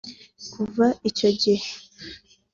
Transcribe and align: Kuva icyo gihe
Kuva 0.53 0.85
icyo 1.09 1.29
gihe 1.41 1.55